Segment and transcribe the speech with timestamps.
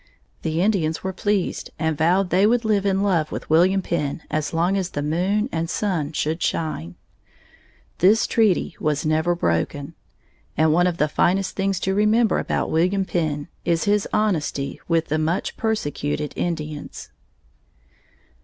[0.41, 4.51] The Indians were pleased and vowed they would live in love with William Penn as
[4.51, 6.95] long as the moon and sun should shine.
[7.99, 9.93] This treaty was never broken.
[10.57, 15.09] And one of the finest things to remember about William Penn is his honesty with
[15.09, 17.11] the much persecuted Indians.